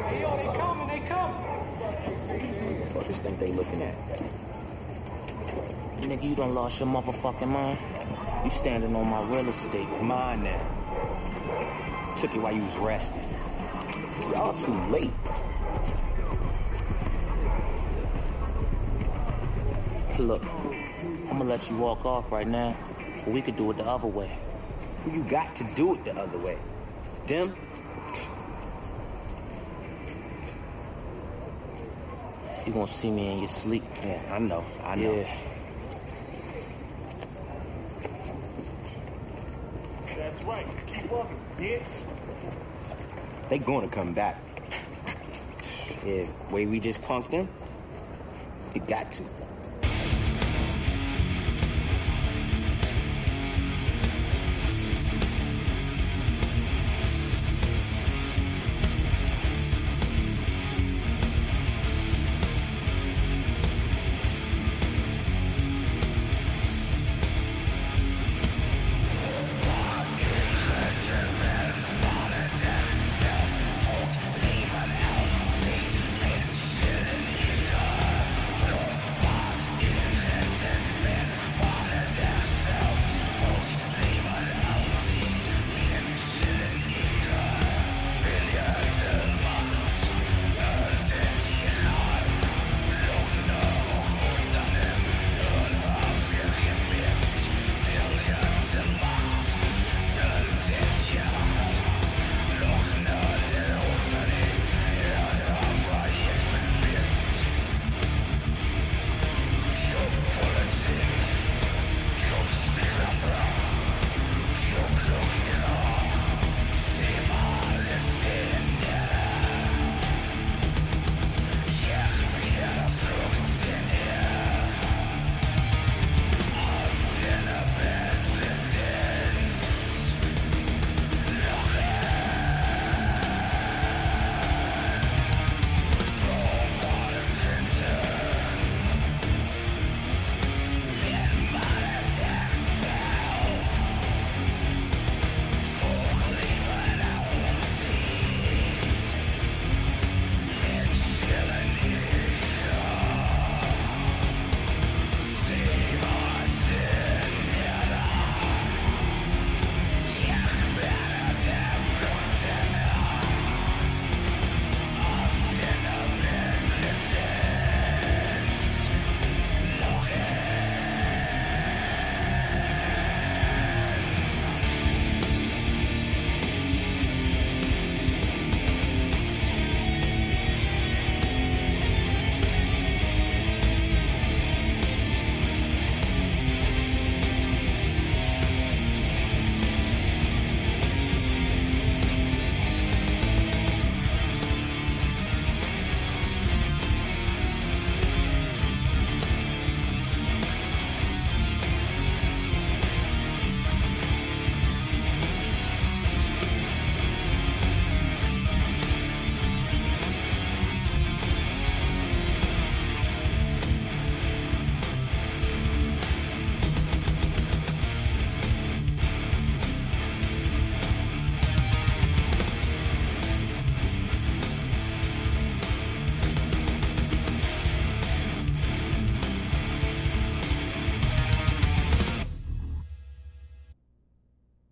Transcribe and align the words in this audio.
Hey, 0.00 0.22
yo, 0.22 0.36
they 0.36 0.58
coming, 0.58 0.88
they 0.88 1.00
coming. 1.06 1.36
What 2.94 3.06
this 3.06 3.18
think 3.18 3.38
they 3.38 3.52
looking 3.52 3.82
at? 3.82 3.94
Nigga, 5.98 6.22
you 6.22 6.34
done 6.34 6.54
lost 6.54 6.80
your 6.80 6.88
motherfucking 6.88 7.48
mind. 7.48 7.78
You 8.44 8.50
standing 8.50 8.96
on 8.96 9.06
my 9.06 9.22
real 9.22 9.48
estate. 9.48 9.88
Mine 10.00 10.44
now. 10.44 12.16
Took 12.18 12.34
it 12.34 12.38
while 12.40 12.54
you 12.54 12.64
was 12.64 12.76
resting. 12.76 13.22
Y'all 14.32 14.54
too 14.54 14.72
late. 14.88 15.12
Look, 20.18 20.42
I'm 20.44 21.38
gonna 21.38 21.44
let 21.44 21.70
you 21.70 21.76
walk 21.76 22.04
off 22.04 22.32
right 22.32 22.46
now, 22.46 22.76
we 23.26 23.42
could 23.42 23.56
do 23.56 23.70
it 23.70 23.76
the 23.76 23.84
other 23.84 24.06
way. 24.06 24.38
You 25.10 25.22
got 25.24 25.54
to 25.56 25.64
do 25.74 25.94
it 25.94 26.04
the 26.04 26.16
other 26.16 26.38
way? 26.38 26.58
Them? 27.26 27.54
You 32.66 32.72
gonna 32.72 32.86
see 32.86 33.10
me 33.10 33.32
in 33.32 33.38
your 33.40 33.48
sleep. 33.48 33.84
Yeah, 34.04 34.20
I 34.30 34.38
know. 34.38 34.64
I 34.84 34.94
know. 34.94 35.14
Yeah. 35.14 35.40
That's 40.16 40.44
right. 40.44 40.66
Keep 40.86 41.10
walking, 41.10 41.40
bitch. 41.58 41.82
They 43.48 43.58
gonna 43.58 43.88
come 43.88 44.12
back. 44.12 44.42
Yeah, 46.06 46.24
way 46.50 46.66
we 46.66 46.80
just 46.80 47.00
punked 47.02 47.30
them, 47.30 47.48
you 48.74 48.80
got 48.82 49.10
to. 49.12 49.24